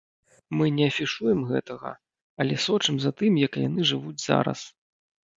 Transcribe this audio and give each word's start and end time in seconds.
Мы 0.59 0.65
не 0.75 0.85
афішуем 0.91 1.41
гэтага, 1.49 1.91
але 2.45 2.55
сочым 2.67 2.95
за 3.03 3.11
тым, 3.19 3.37
як 3.47 3.53
яны 3.67 3.85
жывуць 3.91 4.23
зараз. 4.25 4.59